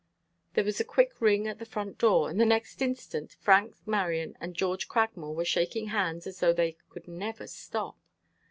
There 0.55 0.63
was 0.63 0.79
a 0.79 0.83
quick 0.83 1.21
ring 1.21 1.45
at 1.47 1.59
the 1.59 1.63
front 1.65 1.99
door, 1.99 2.27
and 2.27 2.39
the 2.39 2.43
next 2.45 2.81
instant 2.81 3.35
Frank 3.39 3.75
Marion 3.85 4.35
and 4.41 4.55
George 4.55 4.87
Cragmore 4.89 5.35
were 5.35 5.45
shaking 5.45 5.89
hands 5.89 6.25
as 6.25 6.39
though 6.39 6.53
they 6.53 6.75
could 6.89 7.07
never 7.07 7.45
stop. 7.45 7.99